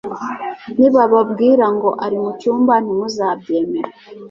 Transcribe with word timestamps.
nibababwira 0.77 1.65
ngo 1.75 1.89
ari 2.05 2.17
mu 2.23 2.31
cyumba 2.39 2.73
ntimuzabyemere, 2.83 3.89